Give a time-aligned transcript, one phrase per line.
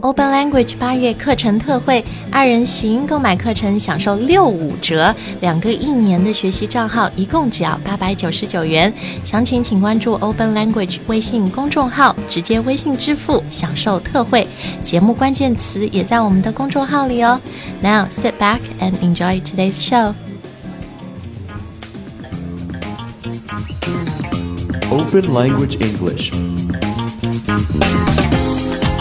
[0.00, 8.92] Open Language 八月课程特惠，二人行购买课程享受六五折，两个一年的学习账号一共只要八百九十九元。
[9.24, 14.46] 详情请关注 Open Language 微信公众号，直接微信支付享受特惠。
[14.84, 17.40] 节目关键词也在我们的公众号里哦。
[17.82, 20.14] Now sit back and enjoy today's show.
[24.90, 26.32] Open Language English.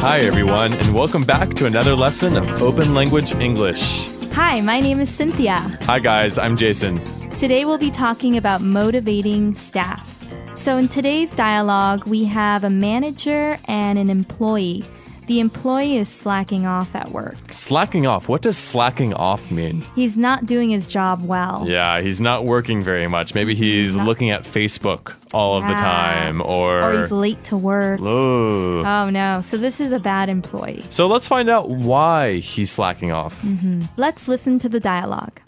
[0.10, 4.07] Hi, everyone, and welcome back to another lesson of Open Language English.
[4.32, 5.57] Hi, my name is Cynthia.
[5.82, 7.04] Hi, guys, I'm Jason.
[7.32, 10.10] Today we'll be talking about motivating staff.
[10.56, 14.86] So, in today's dialogue, we have a manager and an employee.
[15.27, 17.36] The employee is slacking off at work.
[17.51, 18.29] Slacking off.
[18.29, 19.83] What does slacking off mean?
[19.93, 21.65] He's not doing his job well.
[21.67, 23.36] Yeah, he's not working very much.
[23.36, 26.81] Maybe he's looking at Facebook all of the time, or.
[26.81, 28.00] Or he's late to work.
[28.01, 28.79] Oh.
[28.79, 30.86] Oh no, so this is a bad employee.
[30.89, 33.41] So let's find out why he's slacking off.
[33.41, 33.81] Mm-hmm.
[33.97, 35.41] Let's listen to the dialogue.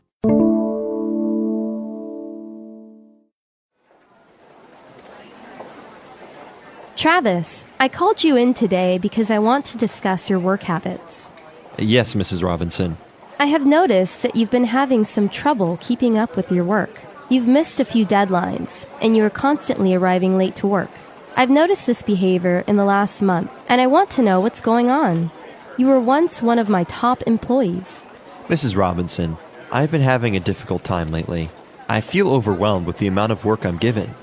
[7.00, 11.31] Travis, I called you in today because I want to discuss your work habits.
[11.78, 12.44] Yes, Mrs.
[12.44, 12.97] Robinson.
[13.39, 17.00] I have noticed that you've been having some trouble keeping up with your work.
[17.30, 20.89] You've missed a few deadlines, and you are constantly arriving late to work.
[21.38, 24.89] I've noticed this behavior in the last month, and I want to know what's going
[24.89, 25.31] on.
[25.77, 28.05] You were once one of my top employees.
[28.50, 28.75] Mrs.
[28.75, 29.38] Robinson,
[29.72, 31.50] I've been having a difficult time lately.
[31.88, 34.14] I feel overwhelmed with the amount of work I'm given.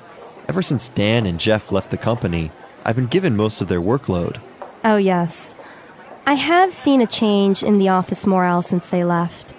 [0.49, 2.53] Ever since Dan and Jeff left the company,
[2.87, 4.39] I've been given most of their workload.
[4.85, 5.57] Oh, yes.
[6.25, 9.55] I have seen a change in the office morale since they left.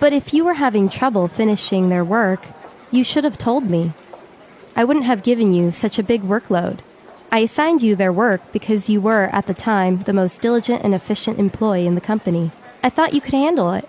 [0.00, 2.46] But if you were having trouble finishing their work,
[2.90, 3.92] you should have told me.
[4.74, 6.78] I wouldn't have given you such a big workload.
[7.30, 10.94] I assigned you their work because you were, at the time, the most diligent and
[10.94, 12.52] efficient employee in the company.
[12.82, 13.86] I thought you could handle it.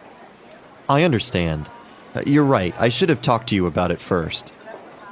[0.89, 1.69] I understand.
[2.13, 4.51] Uh, You're right, I should have talked to you about it first.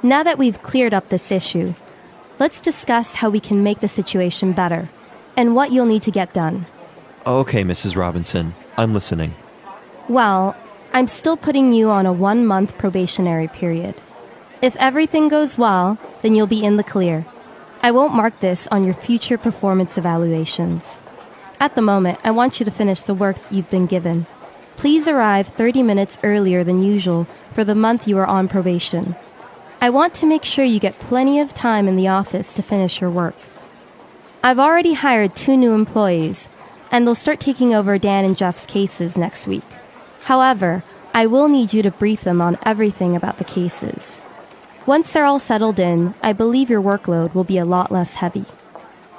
[0.02, 1.74] Now that we've cleared up this issue,
[2.38, 4.88] let's discuss how we can make the situation better
[5.36, 6.66] and what you'll need to get done.
[7.26, 7.96] Okay, Mrs.
[7.96, 9.34] Robinson, I'm listening.
[10.08, 10.56] Well,
[10.92, 13.94] I'm still putting you on a one month probationary period.
[14.62, 17.26] If everything goes well, then you'll be in the clear.
[17.82, 20.98] I won't mark this on your future performance evaluations.
[21.60, 24.26] At the moment, I want you to finish the work you've been given.
[24.76, 29.16] Please arrive 30 minutes earlier than usual for the month you are on probation.
[29.86, 33.00] I want to make sure you get plenty of time in the office to finish
[33.00, 33.36] your work.
[34.42, 36.48] I've already hired two new employees,
[36.90, 39.62] and they'll start taking over Dan and Jeff's cases next week.
[40.22, 40.82] However,
[41.14, 44.20] I will need you to brief them on everything about the cases.
[44.86, 48.46] Once they're all settled in, I believe your workload will be a lot less heavy.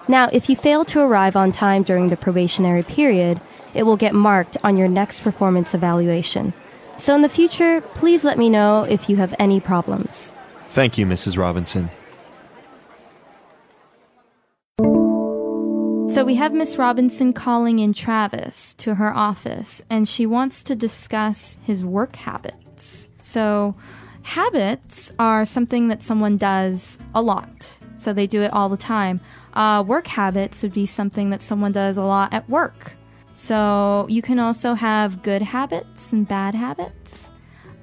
[0.05, 3.39] Now, if you fail to arrive on time during the probationary period,
[3.73, 6.51] it will get marked on your next performance evaluation.
[6.97, 10.33] So in the future, please let me know if you have any problems.
[10.77, 11.39] Thank you, Mrs.
[11.39, 11.89] Robinson.
[16.13, 20.75] So we have Miss Robinson calling in Travis to her office, and she wants to
[20.75, 23.09] discuss his work habits.
[23.19, 23.73] So,
[24.21, 27.79] habits are something that someone does a lot.
[27.95, 29.19] So they do it all the time.
[29.55, 32.93] Uh, work habits would be something that someone does a lot at work.
[33.33, 37.31] So you can also have good habits and bad habits.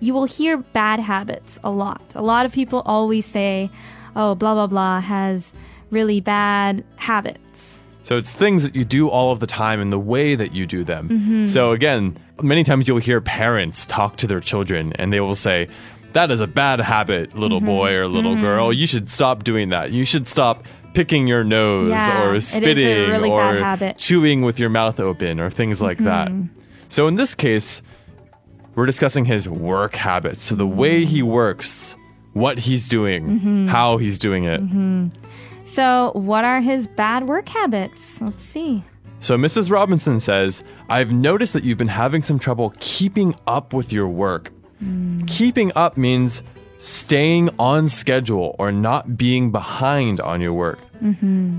[0.01, 2.03] You will hear bad habits a lot.
[2.15, 3.71] A lot of people always say,
[4.17, 5.53] oh, blah, blah, blah has
[5.91, 7.83] really bad habits.
[8.03, 10.67] So it's things that you do all of the time and the way that you
[10.67, 11.09] do them.
[11.09, 11.47] Mm-hmm.
[11.47, 15.69] So again, many times you'll hear parents talk to their children and they will say,
[16.13, 17.67] That is a bad habit, little mm-hmm.
[17.67, 18.43] boy or little mm-hmm.
[18.43, 18.73] girl.
[18.75, 19.91] You should stop doing that.
[19.91, 25.01] You should stop picking your nose Yeah, or spitting really or chewing with your mouth
[25.01, 26.31] open or things like that.
[26.89, 27.83] So in this case,
[28.75, 30.45] we're discussing his work habits.
[30.45, 31.97] So the way he works,
[32.33, 33.67] what he's doing, mm-hmm.
[33.69, 34.61] how he's doing it.
[34.61, 35.09] Mm-hmm.
[35.65, 38.21] So, what are his bad work habits?
[38.21, 38.85] Let's see.
[39.21, 39.71] So Mrs.
[39.71, 44.53] Robinson says, I've noticed that you've been having some trouble keeping up with your work.
[44.83, 45.27] Mm.
[45.27, 46.43] Keeping up means
[46.79, 50.79] staying on schedule or not being behind on your work.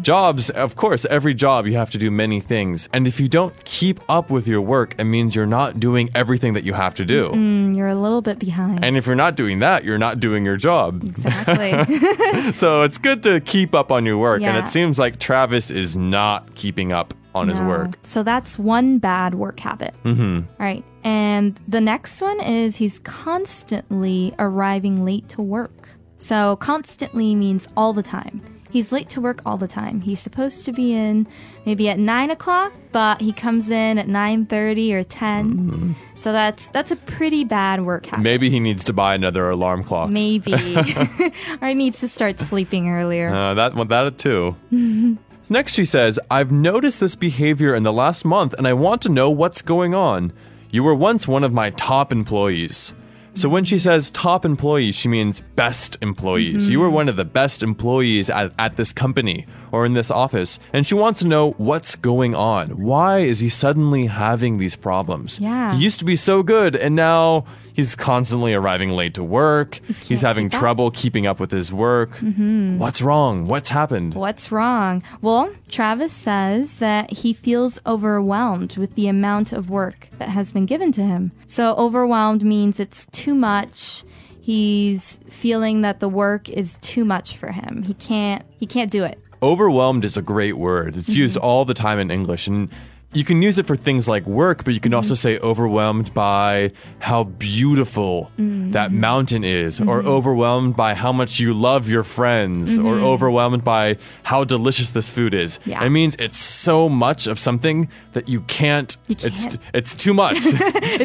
[0.01, 2.89] Jobs, of course, every job you have to do many things.
[2.93, 6.53] And if you don't keep up with your work, it means you're not doing everything
[6.53, 7.29] that you have to do.
[7.29, 8.83] Mm, you're a little bit behind.
[8.83, 11.03] And if you're not doing that, you're not doing your job.
[11.03, 11.73] exactly.
[12.53, 14.41] So it's good to keep up on your work.
[14.41, 17.97] And it seems like Travis is not keeping up on his work.
[18.03, 19.93] So that's one bad work habit.
[20.03, 20.41] Mm-hmm.
[20.61, 20.83] Right.
[21.03, 25.89] And the next one is he's constantly arriving late to work.
[26.17, 28.41] So constantly means all the time.
[28.75, 30.01] He's late to work all the time.
[30.01, 31.27] He's supposed to be in
[31.65, 36.67] maybe at nine o'clock, but he comes in at nine thirty or 10 So that's
[36.69, 38.23] that's a pretty bad work habit.
[38.23, 40.09] Maybe he needs to buy another alarm clock.
[40.09, 40.53] Maybe,
[41.61, 43.33] or he needs to start sleeping earlier.
[43.33, 44.57] Uh, that one, that too.
[45.49, 49.09] Next, she says, I've noticed this behavior in the last month and I want to
[49.09, 50.33] know what's going on.
[50.69, 52.93] You were once one of my top employees.
[53.35, 56.63] So when she says top employees, she means best employees.
[56.63, 56.71] Mm-hmm.
[56.71, 60.57] You were one of the best employees at, at this company or in this office.
[60.71, 62.69] And she wants to know what's going on.
[62.81, 65.39] Why is he suddenly having these problems?
[65.39, 65.75] Yeah.
[65.75, 69.79] He used to be so good and now he's constantly arriving late to work.
[70.01, 72.11] He's having trouble keeping up with his work.
[72.11, 72.79] Mm-hmm.
[72.79, 73.47] What's wrong?
[73.47, 74.15] What's happened?
[74.15, 75.03] What's wrong?
[75.21, 80.65] Well, Travis says that he feels overwhelmed with the amount of work that has been
[80.65, 81.31] given to him.
[81.45, 84.03] So, overwhelmed means it's too much.
[84.41, 87.83] He's feeling that the work is too much for him.
[87.83, 89.19] He can't he can't do it.
[89.41, 90.95] Overwhelmed is a great word.
[90.97, 91.21] It's mm-hmm.
[91.21, 92.69] used all the time in English and
[93.15, 95.17] you can use it for things like work, but you can also mm.
[95.17, 98.71] say overwhelmed by how beautiful mm-hmm.
[98.71, 100.07] that mountain is, or mm-hmm.
[100.07, 103.05] overwhelmed by how much you love your friends, or mm-hmm.
[103.05, 105.59] overwhelmed by how delicious this food is.
[105.65, 105.83] Yeah.
[105.83, 108.95] It means it's so much of something that you can't.
[109.07, 109.57] You It's can't.
[109.73, 110.37] it's too much.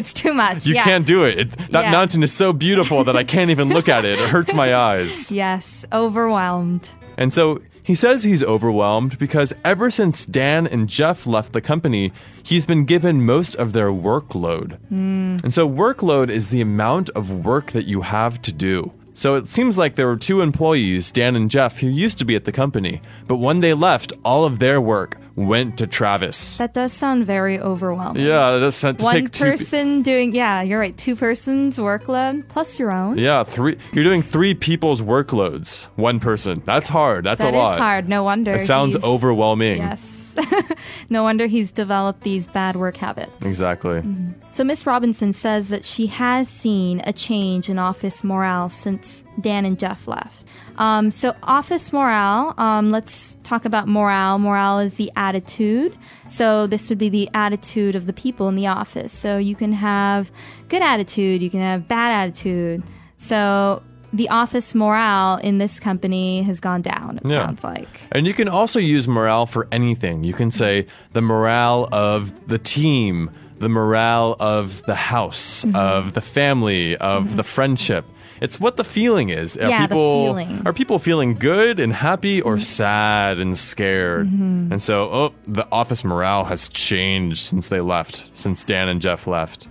[0.01, 0.65] It's too much.
[0.65, 0.83] you yeah.
[0.83, 1.39] can't do it.
[1.39, 1.91] it that Yeah.
[1.91, 4.19] mountain is so beautiful that I can't even look at it.
[4.19, 5.31] It hurts my eyes.
[5.31, 6.89] Yes, overwhelmed.
[7.17, 12.11] And so he says he's overwhelmed because ever since Dan and Jeff left the company,
[12.43, 14.77] he's been given most of their workload.
[14.89, 15.37] Hmm.
[15.43, 18.93] And so workload is the amount of work that you have to do.
[19.13, 22.35] So it seems like there were two employees, Dan and Jeff, who used to be
[22.35, 26.57] at the company, but when they left, all of their work went to Travis.
[26.57, 28.25] That does sound very overwhelming.
[28.25, 29.43] yeah, that's sent to One take two.
[29.45, 30.95] pe- person doing yeah, you're right.
[30.97, 33.17] Two persons workload plus your own.
[33.17, 33.77] yeah, three.
[33.93, 35.85] You're doing three people's workloads.
[35.95, 36.61] One person.
[36.65, 37.25] That's hard.
[37.25, 37.77] That's That a is lot.
[37.79, 38.09] hard.
[38.09, 38.53] No wonder.
[38.55, 39.77] It sounds overwhelming.
[39.77, 40.17] Yes.
[41.09, 43.31] no wonder he's developed these bad work habits.
[43.41, 44.03] Exactly.
[44.51, 49.65] So Miss Robinson says that she has seen a change in office morale since Dan
[49.65, 50.45] and Jeff left.
[50.77, 54.39] Um, so office morale, um, let's talk about morale.
[54.39, 55.97] Morale is the attitude.
[56.27, 59.13] So this would be the attitude of the people in the office.
[59.13, 60.31] So you can have
[60.69, 62.83] good attitude, you can have bad attitude.
[63.17, 67.19] So the office morale in this company has gone down.
[67.23, 67.45] It Yeah.
[67.45, 67.87] sounds like.
[68.11, 70.23] And you can also use morale for anything.
[70.23, 73.29] You can say the morale of the team,
[73.59, 75.75] the morale of the house, Mm-hmm.
[75.75, 78.05] of the family, of the friendship.
[78.41, 79.55] It's what the feeling is.
[79.55, 80.47] Are Yeah, the people feeling.
[80.49, 80.67] Mm-hmm.
[80.67, 84.25] are people feeling good and happy or sad and scared?
[84.27, 89.27] And so, oh, the office morale has changed since they left, since Dan and Jeff
[89.27, 89.67] left.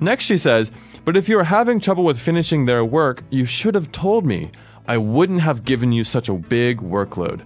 [0.00, 0.72] Next, she says,
[1.06, 4.50] But if you're having trouble with finishing their work, you should have told me.
[4.88, 7.42] I wouldn't have given you such a big workload.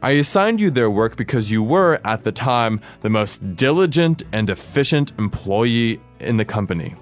[0.00, 4.48] I assigned you their work because you were, at the time, the most diligent and
[4.48, 6.94] efficient employee in the company.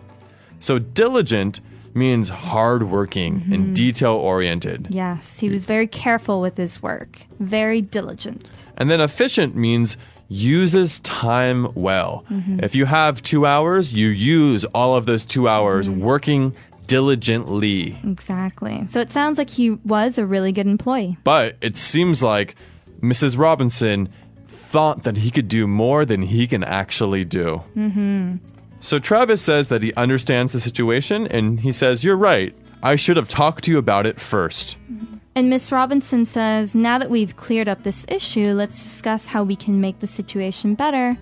[0.61, 1.61] So, diligent
[1.93, 3.73] means hardworking and mm-hmm.
[3.75, 4.89] detail oriented.
[4.91, 8.67] Yes, he was very careful with his work, very diligent.
[8.79, 12.25] And then efficient means uses time well.
[12.31, 12.61] Mm-hmm.
[12.63, 16.01] If you have two hours, you use all of those two hours mm-hmm.
[16.01, 17.99] working diligently.
[18.05, 18.87] Exactly.
[18.89, 21.17] So it sounds like he was a really good employee.
[21.25, 22.57] But it seems like
[23.01, 23.39] Mrs.
[23.39, 24.09] Robinson
[24.47, 27.63] thought that he could do more than he can actually do.
[27.77, 28.37] Mm-hmm.
[28.81, 32.55] So Travis says that he understands the situation and he says, You're right.
[32.83, 34.77] I should have talked to you about it first.
[34.91, 35.18] Mm-hmm.
[35.39, 39.55] And Miss Robinson says, now that we've cleared up this issue, let's discuss how we
[39.55, 41.17] can make the situation better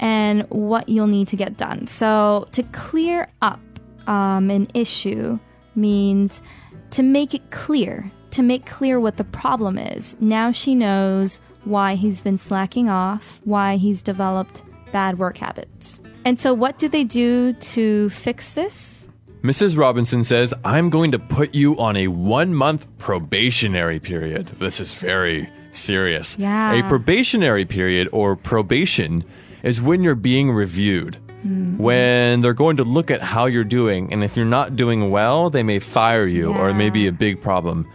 [0.00, 1.86] and what you'll need to get done.
[1.86, 3.60] So, to clear up
[4.08, 5.38] um, an issue
[5.76, 6.42] means
[6.90, 10.16] to make it clear, to make clear what the problem is.
[10.18, 16.00] Now she knows why he's been slacking off, why he's developed bad work habits.
[16.24, 19.01] And so, what do they do to fix this?
[19.42, 19.76] Mrs.
[19.76, 24.46] Robinson says, I'm going to put you on a one month probationary period.
[24.60, 26.38] This is very serious.
[26.38, 26.74] Yeah.
[26.74, 29.24] A probationary period or probation
[29.64, 31.18] is when you're being reviewed.
[31.44, 31.78] Mm-hmm.
[31.78, 35.50] When they're going to look at how you're doing, and if you're not doing well,
[35.50, 37.90] they may fire you or it may be a big problem.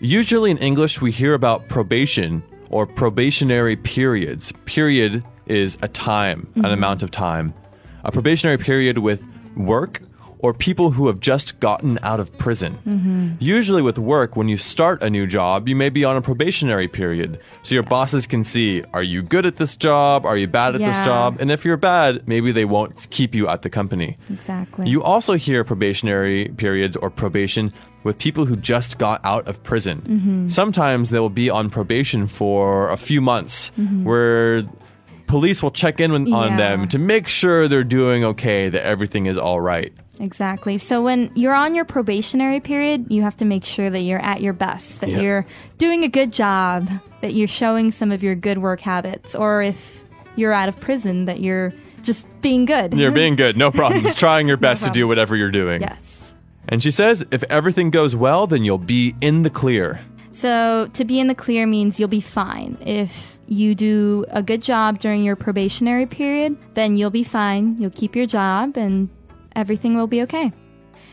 [0.00, 4.50] Usually in English, we hear about probation or probationary periods.
[4.64, 6.72] Period is a time, an mm-hmm.
[6.72, 7.54] amount of time.
[8.02, 9.24] A probationary period with
[9.56, 10.02] work
[10.40, 13.36] or people who have just gotten out of prison.
[13.40, 16.88] Usually, with work, when you start a new job, you may be on a probationary
[16.88, 17.40] period.
[17.62, 20.24] So your bosses can see are you good at this job?
[20.24, 21.36] Are you bad at this job?
[21.40, 24.16] And if you're bad, maybe they won't keep you at the company.
[24.30, 24.88] Exactly.
[24.88, 27.72] You also hear probationary periods or probation
[28.04, 30.00] with people who just got out of prison.
[30.02, 30.48] Mm-hmm.
[30.48, 33.70] Sometimes they will be on probation for a few months
[34.04, 34.62] where
[35.26, 36.34] police will check in on Mm-hmm.
[36.34, 36.56] Yeah.
[36.56, 39.92] them to make sure they're doing okay, that everything is all right.
[40.20, 40.78] Exactly.
[40.78, 44.40] So when you're on your probationary period, you have to make sure that you're at
[44.42, 45.20] your best, that Yeah.
[45.20, 45.46] you're
[45.78, 46.88] doing a good job,
[47.20, 50.04] that you're showing some of your good work habits, or if
[50.36, 51.72] you're out of prison, that you're
[52.02, 52.94] just being good.
[52.94, 55.80] You're being good, no problems, trying your best to do whatever you're doing.
[55.82, 56.36] yes.
[56.70, 60.00] And she says if everything goes well, then you'll be in the clear.
[60.30, 62.76] So to be in the clear means you'll be fine.
[62.84, 67.76] If you do a good job during your probationary period, then you'll be fine.
[67.78, 69.08] You'll keep your job and
[69.58, 70.52] everything will be okay.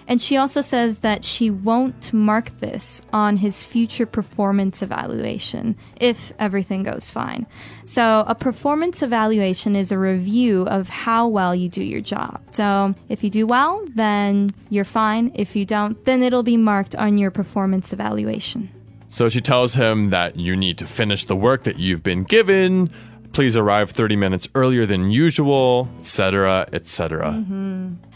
[0.08, 6.32] And she also says that she won't mark this on his future performance evaluation if
[6.38, 7.48] everything goes fine.
[7.86, 12.40] So, a performance evaluation is a review of how well you do your job.
[12.52, 15.32] So, if you do well, then you're fine.
[15.34, 18.70] If you don't, then it'll be marked on your performance evaluation.
[19.10, 22.90] So she tells him that you need to finish the work that you've been given.
[23.32, 27.32] Please arrive 30 minutes earlier than usual, etc., etc.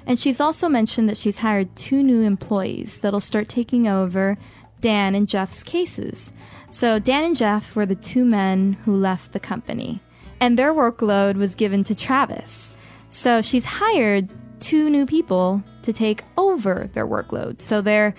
[0.09, 4.39] And she's also mentioned that she's hired two new employees that'll start taking over
[4.81, 6.33] Dan and Jeff's cases.
[6.71, 10.01] So, Dan and Jeff were the two men who left the company,
[10.39, 12.73] and their workload was given to Travis.
[13.11, 17.61] So, she's hired two new people to take over their workload.
[17.61, 18.15] So, they're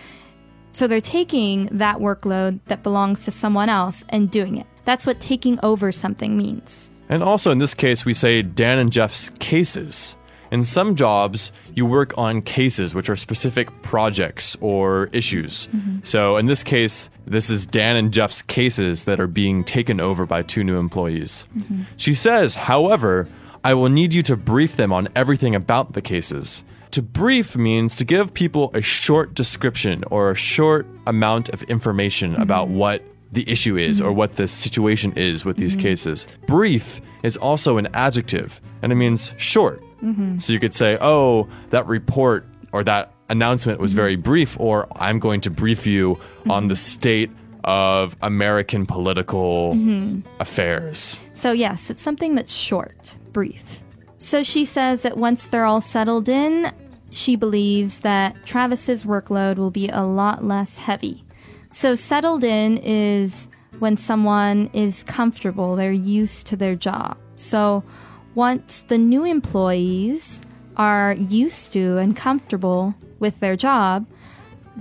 [0.70, 4.68] so they're taking that workload that belongs to someone else and doing it.
[4.84, 6.92] That's what taking over something means.
[7.08, 10.16] And also in this case, we say Dan and Jeff's cases.
[10.50, 15.68] In some jobs, you work on cases, which are specific projects or issues.
[15.68, 15.98] Mm-hmm.
[16.02, 20.26] So in this case, this is Dan and Jeff's cases that are being taken over
[20.26, 21.48] by two new employees.
[21.56, 21.82] Mm-hmm.
[21.96, 23.28] She says, however,
[23.62, 26.64] I will need you to brief them on everything about the cases.
[26.92, 32.32] To brief means to give people a short description or a short amount of information
[32.32, 32.42] mm-hmm.
[32.42, 33.02] about what
[33.32, 36.26] the issue is or what the situation is with these cases.
[36.46, 39.80] Brief is also an adjective and it means short.
[40.02, 40.38] Mm-hmm.
[40.38, 44.22] So you could say, oh, that report or that announcement was very mm-hmm.
[44.22, 46.50] brief, or I'm going to brief you mm-hmm.
[46.50, 47.30] on the state
[47.64, 49.76] of American political
[50.38, 51.20] affairs.
[51.32, 53.80] So, yes, it's something that's short, brief.
[54.18, 56.72] So, she says that once they're all settled in,
[57.10, 61.24] she believes that Travis's workload will be a lot less heavy.
[61.70, 67.16] So, settled in is when someone is comfortable, they're used to their job.
[67.36, 67.84] So,
[68.34, 70.42] once the new employees
[70.76, 74.06] are used to and comfortable with their job,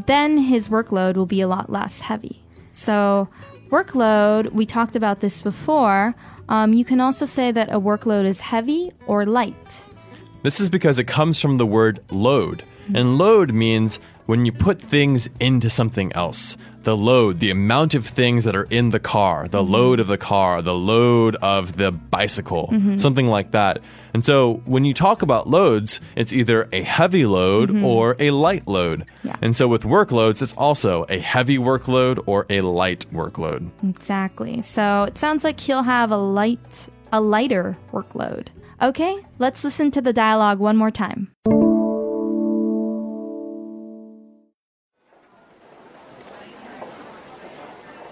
[0.05, 2.43] then his workload will be a lot less heavy.
[2.73, 3.27] So,
[3.69, 6.15] workload, we talked about this before.
[6.47, 9.85] Um, you can also say that a workload is heavy or light.
[10.43, 12.63] This is because it comes from the word load.
[12.93, 16.55] And load means when you put things into something else.
[16.83, 19.71] The load, the amount of things that are in the car, the mm-hmm.
[19.71, 22.97] load of the car, the load of the bicycle, mm-hmm.
[22.97, 23.79] something like that.
[24.13, 27.83] And so when you talk about loads, it's either a heavy load mm-hmm.
[27.83, 29.05] or a light load.
[29.23, 29.35] Yeah.
[29.41, 33.69] And so with workloads, it's also a heavy workload or a light workload.
[33.83, 34.61] Exactly.
[34.61, 38.47] So it sounds like he'll have a light, a lighter workload.
[38.81, 41.31] Okay, let's listen to the dialogue one more time.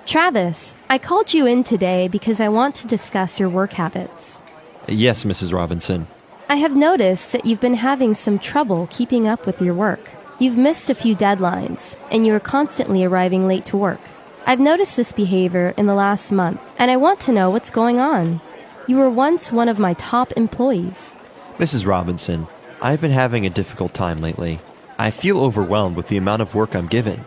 [0.08, 4.42] Travis, I called you in today because I want to discuss your work habits.
[4.88, 5.52] Yes, Mrs.
[5.52, 6.08] Robinson.
[6.48, 10.12] I have noticed that you've been having some trouble keeping up with your work.
[10.40, 14.00] You've missed a few deadlines, and you are constantly arriving late to work.
[14.46, 18.00] I've noticed this behavior in the last month, and I want to know what's going
[18.00, 18.40] on.
[18.88, 21.18] You were once one of my top employees.
[21.58, 21.86] Mrs.
[21.86, 22.48] Robinson,
[22.82, 24.62] I've been having a difficult time lately.
[24.98, 27.26] I feel overwhelmed with the amount of work I'm given.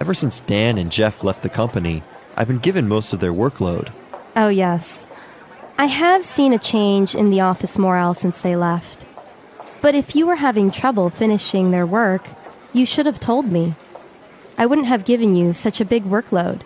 [0.00, 2.02] Ever since Dan and Jeff left the company,
[2.36, 3.90] I've been given most of their workload.
[4.34, 5.06] Oh, yes.
[5.78, 9.06] I have seen a change in the office morale since they left.
[9.80, 12.28] But if you were having trouble finishing their work,
[12.72, 13.74] you should have told me.
[14.58, 16.62] I wouldn't have given you such a big workload.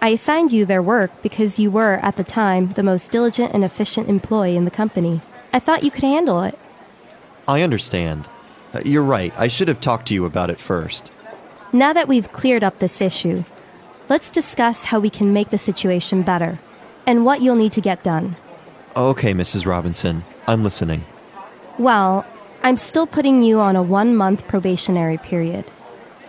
[0.00, 3.64] I assigned you their work because you were, at the time, the most diligent and
[3.64, 5.22] efficient employee in the company.
[5.52, 6.58] I thought you could handle it.
[7.48, 8.28] I understand.
[8.74, 11.10] Uh, You're right, I should have talked to you about it first.
[11.72, 13.44] Now that we've cleared up this issue,
[14.14, 16.56] let's discuss how we can make the situation better
[17.04, 18.36] and what you'll need to get done.
[18.94, 19.66] Okay, Mrs.
[19.66, 21.04] Robinson, I'm listening.
[21.78, 22.24] Well,
[22.62, 25.64] I'm still putting you on a one month probationary period.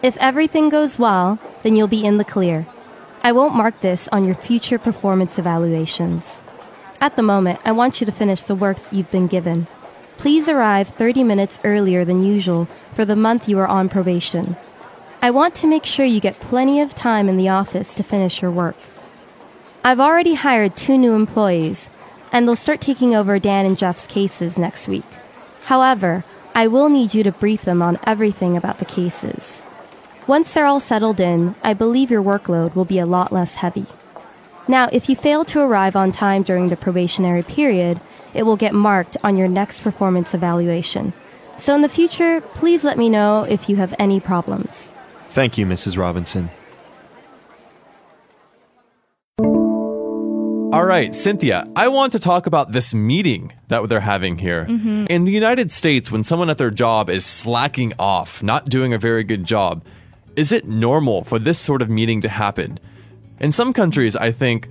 [0.01, 2.65] If everything goes well, then you'll be in the clear.
[3.22, 6.42] I won't mark this on your future performance evaluations.
[7.00, 9.68] At the moment, I want you to finish the work you've been given.
[10.18, 14.56] Please arrive 30 minutes earlier than usual for the month you are on probation.
[15.25, 18.44] I want to make sure you get plenty of time in the office to finish
[18.44, 18.75] your work.
[19.84, 21.89] I've already hired two new employees,
[22.32, 25.03] and they'll start taking over Dan and Jeff's cases next week.
[25.63, 29.63] However, I will need you to brief them on everything about the cases.
[30.27, 33.88] Once they're all settled in, I believe your workload will be a lot less heavy.
[34.67, 38.00] Now, if you fail to arrive on time during the probationary period,
[38.36, 41.13] it will get marked on your next performance evaluation.
[41.58, 44.94] So in the future, please let me know if you have any problems.
[45.36, 45.98] Thank you, Mrs.
[45.98, 46.50] Robinson.
[50.72, 54.63] All right, Cynthia, I want to talk about this meeting that they're having here.
[54.63, 55.08] Mm-hmm.
[55.10, 58.98] In the United States, when someone at their job is slacking off, not doing a
[58.98, 59.84] very good job,
[60.38, 62.80] is it normal for this sort of meeting to happen?
[63.42, 64.70] In some countries, I think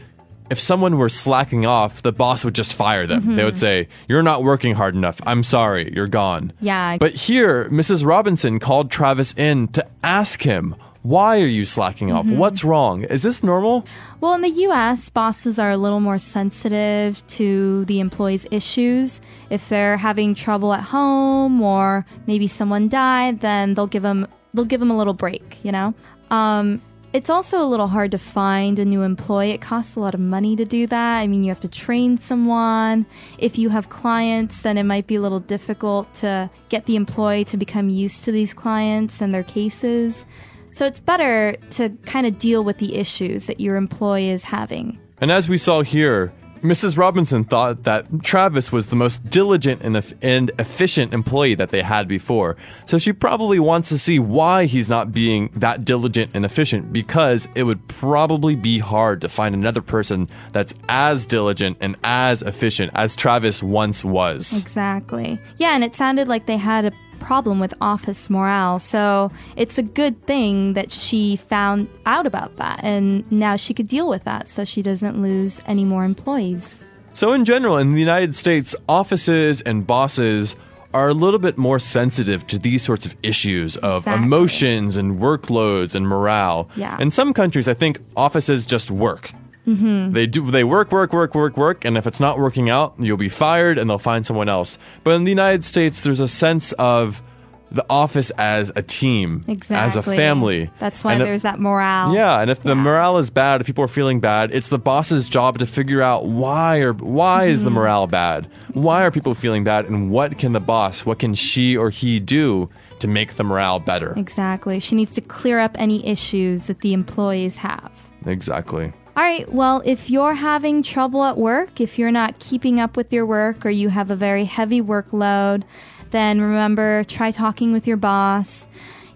[0.51, 3.37] if someone were slacking off, the boss would just fire them.
[3.37, 5.21] They would say, You're not working hard enough.
[5.27, 6.53] I'm sorry, you're gone.
[6.61, 6.99] Yeah.
[6.99, 8.05] But here, Mrs.
[8.05, 12.29] Robinson called Travis in to ask him, Why are you slacking off?
[12.31, 13.05] What's wrong?
[13.05, 13.87] Is this normal?
[14.21, 19.21] Well, in the US, bosses are a little more sensitive to the employees' issues.
[19.51, 24.65] If they're having trouble at home or maybe someone died, then they'll give them they'll
[24.65, 25.95] give them a little break, you know?
[26.31, 26.81] Um,
[27.14, 29.52] it's also a little hard to find a new employee.
[29.52, 31.18] It costs a lot of money to do that.
[31.21, 33.06] I mean, you have to train someone.
[33.38, 37.44] If you have clients, then it might be a little difficult to get the employee
[37.44, 40.26] to become used to these clients and their cases.
[40.73, 44.99] So it's better to kind of deal with the issues that your employee is having.
[45.18, 46.33] And as we saw here,
[46.64, 46.97] Mrs.
[46.97, 52.09] Robinson thought that Travis was the most diligent and, and efficient employee that they had
[52.09, 52.56] before.
[52.87, 57.47] So she probably wants to see why he's not being that diligent and efficient because
[57.54, 62.92] it would probably be hard to find another person that's as diligent and as efficient
[62.94, 64.62] as Travis once was.
[64.62, 65.38] Exactly.
[65.59, 66.92] Yeah, and it sounded like they had a
[67.25, 68.78] problem with office morale.
[68.78, 73.88] So it's a good thing that she found out about that and now she could
[73.88, 76.78] deal with that so she doesn't lose any more employees.
[77.16, 80.57] So, in general, in the United States, offices and bosses
[80.93, 84.25] are a little bit more sensitive to these sorts of issues of Exactly.
[84.26, 86.69] emotions and workloads and morale.
[86.76, 86.97] Yeah.
[87.00, 89.30] In some countries, I think offices just work.
[89.67, 90.13] Mm-hmm.
[90.13, 90.50] They do.
[90.50, 93.79] They work, work, work, work, work, and if it's not working out, you'll be fired,
[93.79, 94.79] and they'll find someone else.
[95.05, 97.23] But in the United States, there's a sense of
[97.71, 99.77] the office as a team, Exactly.
[99.77, 100.71] as a family.
[100.79, 102.15] That's why And there's that morale.
[102.15, 105.29] yeah, and if the morale is bad, if people are feeling bad, it's the boss's
[105.29, 107.79] job to figure out why or why is the Mm-hmm.
[107.79, 108.47] morale bad?
[108.75, 112.21] Why are people feeling bad and what can the boss, what can she or he
[112.21, 112.69] do
[113.00, 114.13] to make the morale better?
[114.17, 114.79] Exactly.
[114.79, 117.91] She needs to clear up any issues that the employees have.
[118.25, 118.93] Exactly.
[119.17, 123.13] All right, well, if you're having trouble at work, if you're not keeping up with
[123.13, 125.63] your work or you have a very heavy workload,
[126.11, 128.67] then remember try talking with your boss.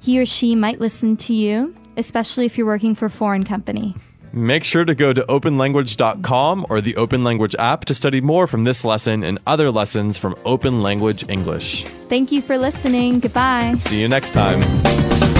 [0.01, 3.97] He or she might listen to you, especially if you're working for a foreign company.
[4.33, 8.65] Make sure to go to openlanguage.com or the Open Language app to study more from
[8.65, 11.85] this lesson and other lessons from Open Language English.
[12.09, 13.21] Thank you for listening.
[13.21, 13.75] Goodbye.
[13.79, 15.38] See you next time.